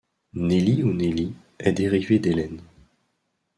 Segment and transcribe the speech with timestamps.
[0.33, 2.63] Nelli ou Nelly est dérivé d'Hélène.